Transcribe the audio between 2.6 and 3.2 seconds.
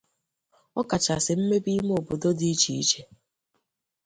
iche.